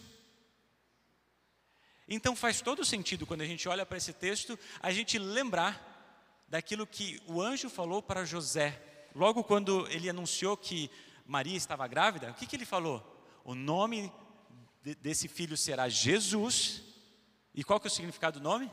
Então 2.08 2.36
faz 2.36 2.62
todo 2.62 2.86
sentido 2.86 3.26
quando 3.26 3.42
a 3.42 3.46
gente 3.46 3.68
olha 3.68 3.86
para 3.86 3.98
esse 3.98 4.14
texto, 4.14 4.58
a 4.82 4.92
gente 4.92 5.20
lembrar 5.20 5.96
daquilo 6.48 6.88
que 6.88 7.22
o 7.28 7.42
anjo 7.42 7.70
falou 7.70 8.02
para 8.02 8.24
José, 8.24 8.82
logo 9.14 9.44
quando 9.44 9.88
ele 9.90 10.10
anunciou 10.10 10.56
que 10.56 10.90
Maria 11.26 11.58
estava 11.58 11.86
grávida, 11.88 12.32
o 12.32 12.34
que, 12.34 12.46
que 12.46 12.56
ele 12.56 12.66
falou? 12.66 13.04
O 13.44 13.54
nome 13.54 14.12
de, 14.82 14.96
desse 14.96 15.28
filho 15.28 15.58
será 15.58 15.90
Jesus, 15.90 16.82
e 17.54 17.64
qual 17.64 17.80
que 17.80 17.88
é 17.88 17.90
o 17.90 17.94
significado 17.94 18.40
do 18.40 18.44
nome? 18.44 18.72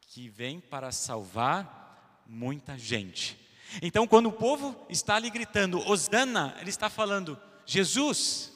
Que 0.00 0.28
vem 0.28 0.60
para 0.60 0.90
salvar 0.90 2.24
muita 2.26 2.78
gente. 2.78 3.38
Então, 3.82 4.06
quando 4.06 4.26
o 4.26 4.32
povo 4.32 4.86
está 4.88 5.16
ali 5.16 5.30
gritando, 5.30 5.78
Osana, 5.88 6.56
ele 6.60 6.70
está 6.70 6.88
falando, 6.88 7.40
Jesus, 7.66 8.52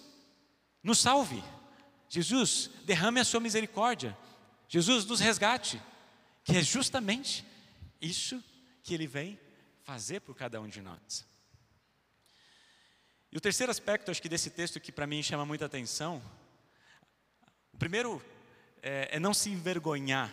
nos 0.82 0.98
salve. 0.98 1.42
Jesus, 2.08 2.70
derrame 2.84 3.20
a 3.20 3.24
sua 3.24 3.40
misericórdia. 3.40 4.16
Jesus, 4.68 5.04
nos 5.04 5.20
resgate. 5.20 5.80
Que 6.44 6.56
é 6.56 6.62
justamente 6.62 7.44
isso 8.00 8.42
que 8.82 8.94
ele 8.94 9.06
vem 9.06 9.38
fazer 9.82 10.20
por 10.20 10.34
cada 10.34 10.60
um 10.60 10.68
de 10.68 10.80
nós. 10.80 11.26
E 13.32 13.36
o 13.36 13.40
terceiro 13.40 13.70
aspecto, 13.70 14.10
acho 14.10 14.22
que 14.22 14.28
desse 14.28 14.50
texto 14.50 14.80
que 14.80 14.92
para 14.92 15.06
mim 15.06 15.22
chama 15.22 15.44
muita 15.44 15.66
atenção, 15.66 16.22
o 17.72 17.76
primeiro 17.76 18.22
é, 18.82 19.16
é, 19.16 19.20
não 19.20 19.34
se 19.34 19.50
envergonhar 19.50 20.32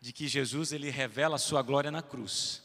de 0.00 0.12
que 0.12 0.26
Jesus 0.26 0.72
ele 0.72 0.88
revela 0.88 1.36
a 1.36 1.38
sua 1.38 1.60
glória 1.60 1.90
na 1.90 2.00
cruz. 2.00 2.62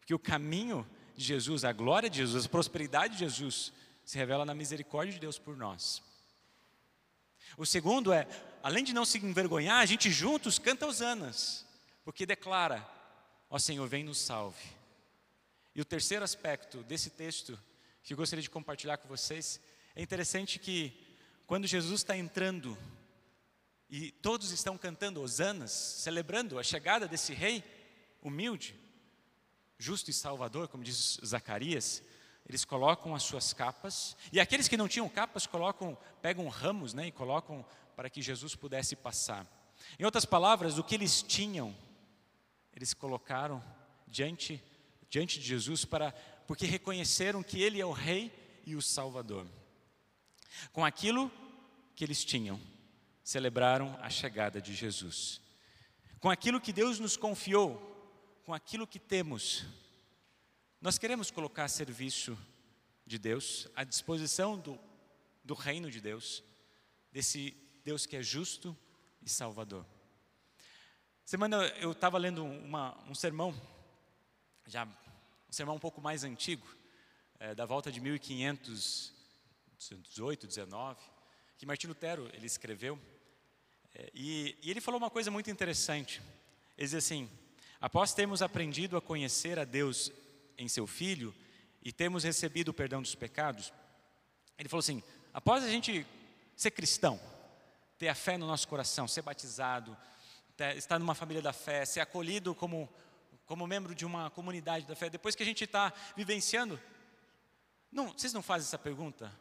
Porque 0.00 0.14
o 0.14 0.18
caminho 0.18 0.88
de 1.14 1.24
Jesus, 1.24 1.64
a 1.64 1.72
glória 1.72 2.08
de 2.08 2.16
Jesus, 2.18 2.46
a 2.46 2.48
prosperidade 2.48 3.14
de 3.14 3.20
Jesus 3.20 3.72
se 4.04 4.16
revela 4.16 4.44
na 4.44 4.54
misericórdia 4.54 5.12
de 5.12 5.20
Deus 5.20 5.38
por 5.38 5.56
nós. 5.56 6.02
O 7.58 7.66
segundo 7.66 8.12
é, 8.12 8.24
além 8.62 8.84
de 8.84 8.94
não 8.94 9.04
se 9.04 9.18
envergonhar, 9.18 9.80
a 9.80 9.86
gente 9.86 10.12
juntos 10.12 10.60
canta 10.60 10.86
osanas, 10.86 11.66
porque 12.04 12.24
declara: 12.24 12.88
Ó 13.50 13.58
Senhor, 13.58 13.86
vem 13.88 14.04
nos 14.04 14.18
salve. 14.18 14.62
E 15.74 15.80
o 15.80 15.84
terceiro 15.84 16.24
aspecto 16.24 16.84
desse 16.84 17.10
texto, 17.10 17.58
que 18.04 18.12
eu 18.12 18.16
gostaria 18.16 18.44
de 18.44 18.48
compartilhar 18.48 18.96
com 18.98 19.08
vocês, 19.08 19.60
é 19.96 20.00
interessante 20.00 20.60
que, 20.60 20.96
quando 21.48 21.66
Jesus 21.66 22.00
está 22.00 22.16
entrando, 22.16 22.78
e 23.90 24.12
todos 24.12 24.52
estão 24.52 24.78
cantando 24.78 25.20
osanas, 25.20 25.72
celebrando 25.72 26.60
a 26.60 26.62
chegada 26.62 27.08
desse 27.08 27.34
rei 27.34 27.64
humilde, 28.22 28.78
justo 29.76 30.10
e 30.10 30.14
salvador, 30.14 30.68
como 30.68 30.84
diz 30.84 31.18
Zacarias, 31.26 32.04
eles 32.48 32.64
colocam 32.64 33.14
as 33.14 33.22
suas 33.22 33.52
capas, 33.52 34.16
e 34.32 34.40
aqueles 34.40 34.68
que 34.68 34.76
não 34.76 34.88
tinham 34.88 35.08
capas 35.08 35.46
colocam, 35.46 35.96
pegam 36.22 36.48
ramos, 36.48 36.94
né, 36.94 37.08
e 37.08 37.12
colocam 37.12 37.64
para 37.94 38.08
que 38.08 38.22
Jesus 38.22 38.54
pudesse 38.54 38.96
passar. 38.96 39.46
Em 39.98 40.04
outras 40.04 40.24
palavras, 40.24 40.78
o 40.78 40.84
que 40.84 40.94
eles 40.94 41.22
tinham, 41.22 41.74
eles 42.74 42.94
colocaram 42.94 43.62
diante 44.06 44.62
diante 45.10 45.38
de 45.38 45.46
Jesus 45.46 45.84
para 45.84 46.12
porque 46.46 46.66
reconheceram 46.66 47.42
que 47.42 47.60
ele 47.60 47.80
é 47.80 47.84
o 47.84 47.92
rei 47.92 48.32
e 48.64 48.74
o 48.74 48.80
salvador. 48.82 49.46
Com 50.72 50.84
aquilo 50.84 51.30
que 51.94 52.02
eles 52.02 52.24
tinham, 52.24 52.58
celebraram 53.22 53.98
a 54.00 54.08
chegada 54.08 54.60
de 54.60 54.74
Jesus. 54.74 55.42
Com 56.20 56.30
aquilo 56.30 56.60
que 56.60 56.72
Deus 56.72 56.98
nos 56.98 57.16
confiou, 57.16 57.76
com 58.44 58.54
aquilo 58.54 58.86
que 58.86 58.98
temos, 58.98 59.66
nós 60.80 60.96
queremos 60.96 61.28
colocar 61.28 61.66
serviço 61.66 62.38
de 63.04 63.18
Deus, 63.18 63.66
à 63.74 63.82
disposição 63.82 64.56
do, 64.56 64.78
do 65.42 65.52
reino 65.52 65.90
de 65.90 66.00
Deus, 66.00 66.44
desse 67.10 67.52
Deus 67.84 68.06
que 68.06 68.16
é 68.16 68.22
justo 68.22 68.78
e 69.20 69.28
salvador. 69.28 69.84
Semana 71.24 71.66
eu 71.80 71.90
estava 71.90 72.16
lendo 72.16 72.44
uma, 72.44 72.96
um 73.08 73.14
sermão, 73.14 73.52
já 74.68 74.84
um 74.84 75.52
sermão 75.52 75.74
um 75.74 75.80
pouco 75.80 76.00
mais 76.00 76.22
antigo, 76.22 76.64
é, 77.40 77.56
da 77.56 77.66
volta 77.66 77.90
de 77.90 78.00
1518, 78.00 80.46
19, 80.46 81.00
que 81.56 81.66
Martinho 81.66 81.90
Lutero 81.90 82.30
ele 82.32 82.46
escreveu, 82.46 82.96
é, 83.96 84.12
e, 84.14 84.56
e 84.62 84.70
ele 84.70 84.80
falou 84.80 85.00
uma 85.00 85.10
coisa 85.10 85.28
muito 85.28 85.50
interessante. 85.50 86.22
Ele 86.76 86.86
diz 86.86 86.94
assim: 86.94 87.28
após 87.80 88.14
termos 88.14 88.42
aprendido 88.42 88.96
a 88.96 89.02
conhecer 89.02 89.58
a 89.58 89.64
Deus 89.64 90.12
em 90.58 90.68
seu 90.68 90.86
filho 90.86 91.34
e 91.82 91.92
temos 91.92 92.24
recebido 92.24 92.68
o 92.68 92.74
perdão 92.74 93.00
dos 93.00 93.14
pecados, 93.14 93.72
ele 94.58 94.68
falou 94.68 94.80
assim: 94.80 95.02
após 95.32 95.64
a 95.64 95.68
gente 95.68 96.06
ser 96.56 96.72
cristão, 96.72 97.18
ter 97.96 98.08
a 98.08 98.14
fé 98.14 98.36
no 98.36 98.46
nosso 98.46 98.68
coração, 98.68 99.06
ser 99.08 99.22
batizado, 99.22 99.96
estar 100.76 100.98
numa 100.98 101.14
família 101.14 101.40
da 101.40 101.52
fé, 101.52 101.84
ser 101.84 102.00
acolhido 102.00 102.54
como, 102.54 102.88
como 103.46 103.66
membro 103.66 103.94
de 103.94 104.04
uma 104.04 104.30
comunidade 104.30 104.86
da 104.86 104.96
fé, 104.96 105.08
depois 105.08 105.34
que 105.34 105.42
a 105.42 105.46
gente 105.46 105.64
está 105.64 105.92
vivenciando, 106.16 106.78
não, 107.90 108.12
vocês 108.12 108.32
não 108.32 108.42
fazem 108.42 108.66
essa 108.66 108.78
pergunta 108.78 109.32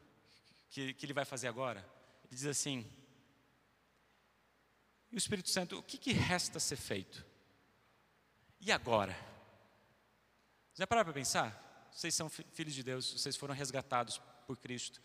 que, 0.69 0.93
que 0.93 1.05
ele 1.05 1.13
vai 1.13 1.25
fazer 1.25 1.47
agora? 1.47 1.79
Ele 2.25 2.35
diz 2.35 2.45
assim: 2.45 2.85
e 5.11 5.15
o 5.15 5.17
Espírito 5.17 5.49
Santo, 5.49 5.77
o 5.77 5.83
que, 5.83 5.97
que 5.97 6.13
resta 6.13 6.59
ser 6.59 6.75
feito? 6.75 7.25
E 8.59 8.71
agora? 8.71 9.15
Já 10.77 10.85
pararam 10.85 11.05
para 11.05 11.13
pensar? 11.13 11.89
Vocês 11.91 12.13
são 12.13 12.29
filhos 12.29 12.75
de 12.75 12.83
Deus, 12.83 13.11
vocês 13.11 13.35
foram 13.35 13.55
resgatados 13.55 14.21
por 14.45 14.57
Cristo. 14.57 15.01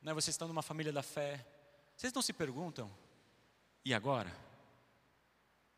Né? 0.00 0.14
Vocês 0.14 0.32
estão 0.32 0.48
numa 0.48 0.62
família 0.62 0.90
da 0.90 1.02
fé. 1.02 1.46
Vocês 1.94 2.12
não 2.14 2.22
se 2.22 2.32
perguntam, 2.32 2.90
e 3.84 3.92
agora? 3.92 4.34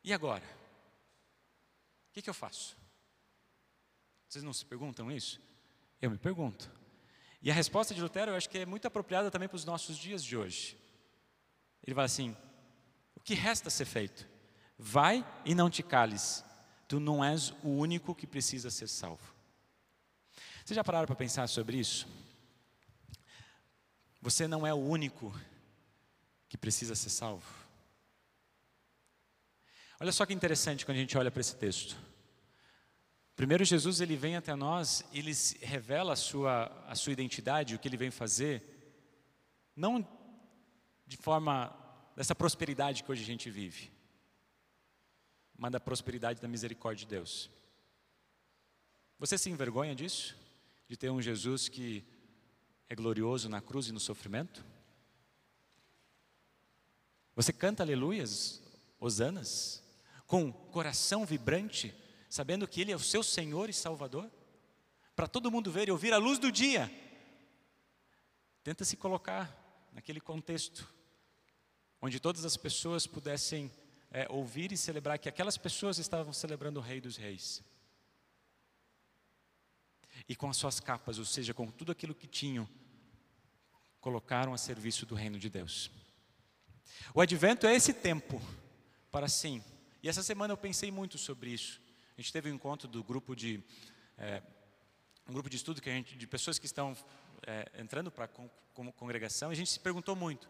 E 0.04 0.12
agora? 0.12 0.44
O 2.08 2.12
que, 2.12 2.22
que 2.22 2.30
eu 2.30 2.34
faço? 2.34 2.76
Vocês 4.28 4.44
não 4.44 4.52
se 4.52 4.64
perguntam 4.64 5.10
isso? 5.10 5.40
Eu 6.00 6.12
me 6.12 6.18
pergunto. 6.18 6.70
E 7.42 7.50
a 7.50 7.54
resposta 7.54 7.92
de 7.92 8.00
Lutero 8.00 8.30
eu 8.30 8.36
acho 8.36 8.48
que 8.48 8.58
é 8.58 8.66
muito 8.66 8.86
apropriada 8.86 9.32
também 9.32 9.48
para 9.48 9.56
os 9.56 9.64
nossos 9.64 9.98
dias 9.98 10.22
de 10.22 10.36
hoje. 10.36 10.78
Ele 11.82 11.94
fala 11.94 12.06
assim: 12.06 12.36
o 13.16 13.20
que 13.20 13.34
resta 13.34 13.68
ser 13.68 13.84
feito? 13.84 14.28
Vai 14.78 15.26
e 15.44 15.56
não 15.56 15.68
te 15.68 15.82
cales, 15.82 16.44
tu 16.94 17.00
não 17.00 17.24
és 17.24 17.50
o 17.64 17.70
único 17.70 18.14
que 18.14 18.24
precisa 18.24 18.70
ser 18.70 18.86
salvo. 18.86 19.34
Vocês 20.64 20.76
já 20.76 20.84
pararam 20.84 21.08
para 21.08 21.16
pensar 21.16 21.48
sobre 21.48 21.76
isso? 21.76 22.06
Você 24.22 24.46
não 24.46 24.64
é 24.64 24.72
o 24.72 24.76
único 24.76 25.36
que 26.48 26.56
precisa 26.56 26.94
ser 26.94 27.10
salvo. 27.10 27.52
Olha 29.98 30.12
só 30.12 30.24
que 30.24 30.32
interessante 30.32 30.86
quando 30.86 30.98
a 30.98 31.00
gente 31.00 31.18
olha 31.18 31.32
para 31.32 31.40
esse 31.40 31.56
texto. 31.56 31.96
Primeiro 33.34 33.64
Jesus 33.64 34.00
ele 34.00 34.14
vem 34.14 34.36
até 34.36 34.54
nós, 34.54 35.04
ele 35.12 35.32
revela 35.62 36.12
a 36.12 36.16
sua 36.16 36.66
a 36.86 36.94
sua 36.94 37.12
identidade, 37.12 37.74
o 37.74 37.78
que 37.80 37.88
ele 37.88 37.96
vem 37.96 38.12
fazer, 38.12 38.62
não 39.74 40.06
de 41.04 41.16
forma 41.16 41.76
dessa 42.14 42.36
prosperidade 42.36 43.02
que 43.02 43.10
hoje 43.10 43.24
a 43.24 43.26
gente 43.26 43.50
vive 43.50 43.93
mas 45.56 45.73
da 45.73 45.80
prosperidade 45.80 46.40
da 46.40 46.49
misericórdia 46.49 47.06
de 47.06 47.11
Deus. 47.11 47.50
Você 49.18 49.38
se 49.38 49.49
envergonha 49.49 49.94
disso? 49.94 50.37
De 50.88 50.96
ter 50.96 51.11
um 51.11 51.23
Jesus 51.23 51.68
que 51.68 52.04
é 52.88 52.94
glorioso 52.94 53.49
na 53.49 53.61
cruz 53.61 53.88
e 53.88 53.92
no 53.92 54.00
sofrimento? 54.00 54.64
Você 57.34 57.52
canta 57.52 57.82
aleluias, 57.82 58.62
hosanas, 58.99 59.82
com 60.26 60.52
coração 60.52 61.25
vibrante, 61.25 61.94
sabendo 62.28 62.66
que 62.68 62.80
Ele 62.80 62.92
é 62.92 62.96
o 62.96 63.00
seu 63.00 63.23
Senhor 63.23 63.68
e 63.68 63.73
Salvador? 63.73 64.30
Para 65.16 65.28
todo 65.28 65.50
mundo 65.50 65.70
ver 65.70 65.88
e 65.88 65.92
ouvir 65.92 66.12
a 66.12 66.18
luz 66.18 66.38
do 66.38 66.50
dia. 66.50 66.90
Tenta 68.62 68.84
se 68.84 68.96
colocar 68.96 69.88
naquele 69.92 70.20
contexto, 70.20 70.92
onde 72.00 72.18
todas 72.18 72.44
as 72.44 72.56
pessoas 72.56 73.06
pudessem 73.06 73.70
é, 74.14 74.28
ouvir 74.30 74.71
e 74.71 74.76
celebrar 74.76 75.18
que 75.18 75.28
aquelas 75.28 75.59
pessoas 75.59 75.99
estavam 75.99 76.33
celebrando 76.33 76.78
o 76.78 76.83
Rei 76.83 77.00
dos 77.00 77.16
Reis. 77.16 77.64
E 80.28 80.37
com 80.37 80.49
as 80.49 80.56
suas 80.56 80.78
capas, 80.78 81.18
ou 81.18 81.25
seja, 81.25 81.52
com 81.52 81.68
tudo 81.68 81.90
aquilo 81.90 82.14
que 82.14 82.28
tinham, 82.28 82.68
colocaram 84.00 84.54
a 84.54 84.59
serviço 84.59 85.04
do 85.04 85.16
reino 85.16 85.37
de 85.37 85.50
Deus. 85.50 85.90
O 87.12 87.21
advento 87.21 87.66
é 87.66 87.75
esse 87.75 87.92
tempo 87.92 88.40
para 89.11 89.26
sim. 89.26 89.61
E 90.00 90.09
essa 90.09 90.23
semana 90.23 90.52
eu 90.52 90.56
pensei 90.56 90.92
muito 90.92 91.18
sobre 91.18 91.50
isso. 91.50 91.80
A 92.16 92.21
gente 92.21 92.33
teve 92.33 92.52
um 92.52 92.54
encontro 92.54 92.87
do 92.87 93.02
grupo 93.02 93.35
de 93.35 93.61
é, 94.16 94.40
um 95.28 95.33
grupo 95.33 95.50
de 95.50 95.56
estudo 95.56 95.83
que 95.83 95.90
a 95.90 95.92
gente, 95.92 96.16
de 96.16 96.26
pessoas 96.28 96.56
que 96.56 96.66
estão 96.66 96.97
é, 97.44 97.68
entrando 97.80 98.12
para 98.12 98.28
con, 98.28 98.49
congregação. 98.92 99.50
E 99.50 99.54
a 99.54 99.56
gente 99.56 99.71
se 99.71 99.80
perguntou 99.80 100.14
muito: 100.14 100.49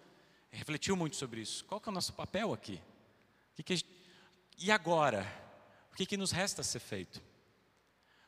refletiu 0.51 0.95
muito 0.95 1.17
sobre 1.17 1.41
isso. 1.41 1.65
Qual 1.65 1.81
que 1.81 1.89
é 1.89 1.91
o 1.93 1.95
nosso 1.95 2.13
papel 2.13 2.53
aqui? 2.53 2.79
Que 3.55 3.63
que 3.63 3.77
gente... 3.77 3.89
E 4.59 4.71
agora? 4.71 5.27
O 5.93 5.97
que, 5.97 6.07
que 6.07 6.17
nos 6.17 6.31
resta 6.31 6.63
ser 6.63 6.81
feito? 6.81 7.23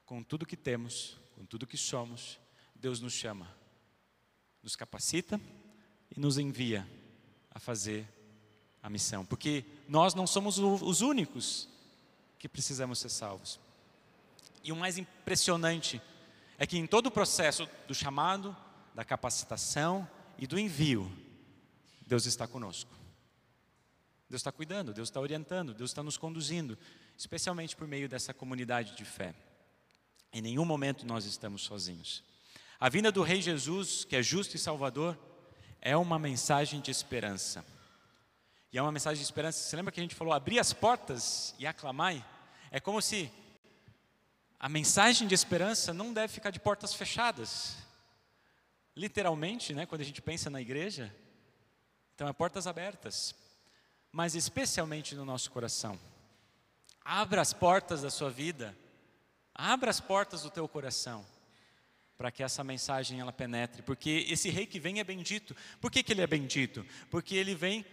Com 0.05 0.23
tudo 0.23 0.47
que 0.47 0.57
temos, 0.57 1.19
com 1.35 1.45
tudo 1.45 1.67
que 1.67 1.77
somos, 1.77 2.39
Deus 2.75 3.01
nos 3.01 3.13
chama, 3.13 3.49
nos 4.63 4.77
capacita 4.77 5.41
e 6.15 6.21
nos 6.21 6.39
envia 6.39 6.89
a 7.51 7.59
fazer 7.59 8.07
a 8.83 8.89
missão, 8.89 9.25
porque 9.27 9.65
nós 9.89 10.15
não 10.15 10.27
somos 10.27 10.59
os 10.59 11.01
únicos 11.01 11.69
que 12.39 12.49
precisamos 12.49 13.01
ser 13.01 13.09
salvos. 13.09 13.59
E 14.63 14.71
o 14.71 14.77
mais 14.77 14.99
impressionante 14.99 16.01
é 16.59 16.67
que 16.67 16.79
em 16.79 16.87
todo 16.87 17.07
o 17.07 17.11
processo 17.11 17.69
do 17.89 17.95
chamado, 17.95 18.57
da 18.95 19.05
capacitação 19.05 20.09
e 20.39 20.47
do 20.47 20.59
envio, 20.59 21.11
Deus 22.07 22.27
está 22.27 22.47
conosco. 22.47 22.95
Deus 24.29 24.41
está 24.41 24.51
cuidando, 24.51 24.93
Deus 24.93 25.09
está 25.09 25.21
orientando, 25.21 25.73
Deus 25.73 25.91
está 25.91 26.03
nos 26.03 26.17
conduzindo, 26.17 26.77
especialmente 27.17 27.77
por 27.77 27.87
meio 27.87 28.09
dessa 28.09 28.35
comunidade 28.35 28.97
de 28.97 29.05
fé. 29.05 29.35
Em 30.33 30.43
nenhum 30.43 30.65
momento 30.65 31.07
nós 31.07 31.25
estamos 31.25 31.63
sozinhos. 31.63 32.25
A 32.79 32.89
vinda 32.89 33.13
do 33.13 33.23
Rei 33.23 33.41
Jesus, 33.41 34.05
que 34.05 34.17
é 34.17 34.23
justo 34.23 34.57
e 34.57 34.59
salvador, 34.59 35.17
é 35.81 35.97
uma 35.97 36.19
mensagem 36.19 36.81
de 36.81 36.91
esperança. 36.91 37.65
E 38.73 38.79
é 38.79 38.83
uma 38.83 38.93
mensagem 38.93 39.19
de 39.19 39.25
esperança. 39.25 39.61
Você 39.61 39.77
lembra 39.77 39.93
que 39.93 40.01
a 40.01 40.03
gente 40.03 40.15
falou 40.15 40.35
abrir 40.35 40.59
as 40.59 40.73
portas 40.73 41.55
e 41.59 41.67
aclamai? 41.67 42.25
É 42.71 42.81
como 42.81 43.01
se 43.01 43.31
a 44.59 44.69
mensagem 44.69 45.29
de 45.29 45.35
esperança 45.35 45.95
não 45.95 46.13
deve 46.13 46.33
ficar 46.33 46.51
de 46.51 46.59
portas 46.59 46.93
fechadas. 46.93 47.77
Literalmente, 48.97 49.73
né, 49.73 49.87
quando 49.87 50.01
a 50.01 50.05
gente 50.05 50.21
pensa 50.21 50.51
na 50.51 50.61
igreja, 50.61 51.15
então 52.15 52.27
é 52.29 52.33
portas 52.33 52.67
abertas, 52.67 53.35
mas 54.17 54.35
especialmente 54.35 55.15
no 55.15 55.27
nosso 55.27 55.51
coração. 55.51 56.01
Abra 57.05 57.43
as 57.43 57.53
portas 57.53 58.01
da 58.01 58.09
sua 58.09 58.31
vida, 58.31 58.75
abra 59.55 59.91
as 59.91 60.01
portas 60.01 60.41
do 60.41 60.49
teu 60.49 60.67
coração, 60.67 61.23
para 62.17 62.31
que 62.31 62.43
essa 62.43 62.65
mensagem 62.65 63.21
ela 63.21 63.31
penetre, 63.31 63.83
porque 63.83 64.25
esse 64.27 64.49
rei 64.49 64.65
que 64.65 64.81
vem 64.81 65.01
é 65.01 65.05
bendito. 65.05 65.55
Por 65.83 65.91
que, 65.91 66.03
que 66.03 66.15
ele 66.15 66.23
é 66.23 66.27
bendito? 66.27 66.83
Porque 67.11 67.35
ele 67.35 67.55
vem 67.55 67.85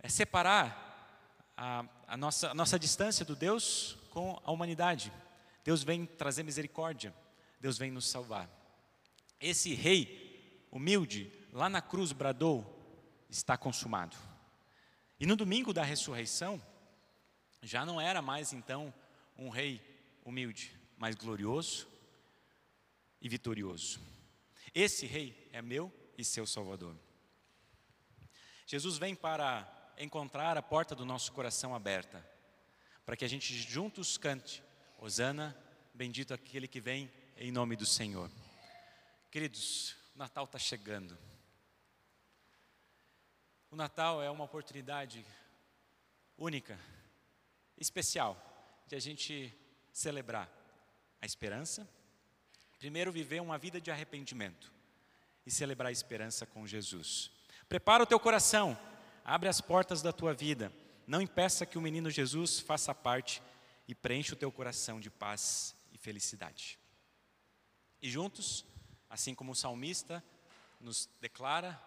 é, 0.00 0.08
separar 0.08 1.46
a, 1.56 1.84
a, 2.08 2.16
nossa, 2.16 2.50
a 2.50 2.54
nossa 2.54 2.76
distância 2.76 3.24
do 3.24 3.36
Deus 3.36 3.96
com 4.10 4.42
a 4.44 4.50
humanidade. 4.50 5.12
Deus 5.62 5.84
vem 5.84 6.04
trazer 6.04 6.42
misericórdia, 6.42 7.14
Deus 7.60 7.78
vem 7.78 7.92
nos 7.92 8.08
salvar. 8.08 8.50
Esse 9.40 9.72
rei 9.72 10.66
humilde, 10.72 11.32
lá 11.52 11.68
na 11.68 11.80
cruz 11.80 12.10
bradou: 12.10 12.66
está 13.30 13.56
consumado. 13.56 14.29
E 15.20 15.26
no 15.26 15.36
domingo 15.36 15.74
da 15.74 15.84
ressurreição, 15.84 16.60
já 17.62 17.84
não 17.84 18.00
era 18.00 18.22
mais 18.22 18.54
então 18.54 18.92
um 19.36 19.50
rei 19.50 19.78
humilde, 20.24 20.74
mas 20.96 21.14
glorioso 21.14 21.86
e 23.20 23.28
vitorioso. 23.28 24.00
Esse 24.74 25.04
rei 25.04 25.50
é 25.52 25.60
meu 25.60 25.92
e 26.16 26.24
seu 26.24 26.46
Salvador. 26.46 26.96
Jesus 28.66 28.96
vem 28.96 29.14
para 29.14 29.92
encontrar 29.98 30.56
a 30.56 30.62
porta 30.62 30.94
do 30.94 31.04
nosso 31.04 31.32
coração 31.32 31.74
aberta, 31.74 32.26
para 33.04 33.14
que 33.14 33.24
a 33.24 33.28
gente 33.28 33.52
juntos 33.54 34.16
cante 34.16 34.62
Hosana, 34.98 35.54
bendito 35.92 36.32
aquele 36.32 36.66
que 36.66 36.80
vem 36.80 37.12
em 37.36 37.52
nome 37.52 37.76
do 37.76 37.84
Senhor. 37.84 38.30
Queridos, 39.30 39.96
o 40.14 40.18
Natal 40.18 40.44
está 40.44 40.58
chegando. 40.58 41.18
O 43.72 43.76
Natal 43.76 44.20
é 44.20 44.28
uma 44.28 44.42
oportunidade 44.42 45.24
única, 46.36 46.76
especial, 47.78 48.36
de 48.88 48.96
a 48.96 48.98
gente 48.98 49.56
celebrar 49.92 50.50
a 51.22 51.24
esperança. 51.24 51.88
Primeiro, 52.80 53.12
viver 53.12 53.40
uma 53.40 53.56
vida 53.56 53.80
de 53.80 53.88
arrependimento 53.88 54.72
e 55.46 55.52
celebrar 55.52 55.90
a 55.90 55.92
esperança 55.92 56.44
com 56.44 56.66
Jesus. 56.66 57.30
Prepara 57.68 58.02
o 58.02 58.06
teu 58.06 58.18
coração, 58.18 58.76
abre 59.24 59.48
as 59.48 59.60
portas 59.60 60.02
da 60.02 60.12
tua 60.12 60.34
vida. 60.34 60.72
Não 61.06 61.20
impeça 61.20 61.64
que 61.64 61.78
o 61.78 61.80
menino 61.80 62.10
Jesus 62.10 62.58
faça 62.58 62.92
parte 62.92 63.40
e 63.86 63.94
preenche 63.94 64.32
o 64.32 64.36
teu 64.36 64.50
coração 64.50 64.98
de 64.98 65.10
paz 65.10 65.76
e 65.92 65.98
felicidade. 65.98 66.76
E 68.02 68.10
juntos, 68.10 68.64
assim 69.08 69.32
como 69.32 69.52
o 69.52 69.56
salmista 69.56 70.24
nos 70.80 71.08
declara 71.20 71.80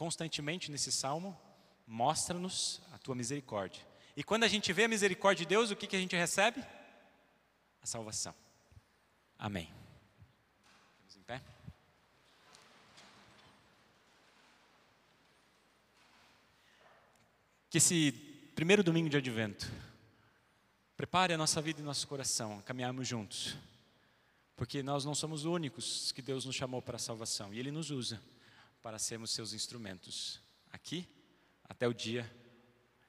constantemente 0.00 0.70
nesse 0.70 0.90
salmo, 0.90 1.38
mostra-nos 1.86 2.80
a 2.90 2.96
tua 2.96 3.14
misericórdia. 3.14 3.86
E 4.16 4.24
quando 4.24 4.44
a 4.44 4.48
gente 4.48 4.72
vê 4.72 4.84
a 4.84 4.88
misericórdia 4.88 5.44
de 5.44 5.50
Deus, 5.50 5.70
o 5.70 5.76
que, 5.76 5.86
que 5.86 5.94
a 5.94 5.98
gente 5.98 6.16
recebe? 6.16 6.64
A 7.82 7.86
salvação. 7.86 8.34
Amém. 9.38 9.70
Vamos 11.00 11.16
em 11.16 11.22
pé? 11.22 11.42
Que 17.68 17.76
esse 17.76 18.12
primeiro 18.54 18.82
domingo 18.82 19.10
de 19.10 19.18
advento 19.18 19.70
Prepare 20.96 21.34
a 21.34 21.38
nossa 21.38 21.60
vida 21.60 21.80
e 21.80 21.84
nosso 21.84 22.08
coração, 22.08 22.62
caminharmos 22.62 23.06
juntos. 23.06 23.54
Porque 24.56 24.82
nós 24.82 25.04
não 25.04 25.14
somos 25.14 25.40
os 25.40 25.46
únicos 25.46 26.10
que 26.12 26.22
Deus 26.22 26.46
nos 26.46 26.56
chamou 26.56 26.80
para 26.80 26.96
a 26.96 26.98
salvação. 26.98 27.52
E 27.52 27.58
Ele 27.58 27.70
nos 27.70 27.90
usa 27.90 28.18
para 28.82 28.98
sermos 28.98 29.30
seus 29.30 29.52
instrumentos. 29.52 30.40
Aqui, 30.70 31.06
até 31.68 31.86
o 31.86 31.92
dia 31.92 32.30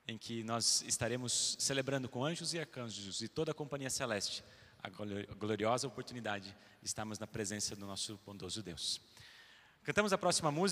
em 0.07 0.17
que 0.17 0.43
nós 0.43 0.81
estaremos 0.87 1.55
celebrando 1.59 2.09
com 2.09 2.25
anjos 2.25 2.53
e 2.53 2.59
arcanjos 2.59 3.21
e 3.21 3.27
toda 3.27 3.51
a 3.51 3.55
companhia 3.55 3.89
celeste 3.89 4.43
a 4.83 4.89
gloriosa 5.35 5.87
oportunidade 5.87 6.55
de 6.81 6.87
estarmos 6.87 7.19
na 7.19 7.27
presença 7.27 7.75
do 7.75 7.85
nosso 7.85 8.19
bondoso 8.25 8.63
Deus. 8.63 8.99
Cantamos 9.83 10.11
a 10.11 10.17
próxima 10.17 10.51
música. 10.51 10.59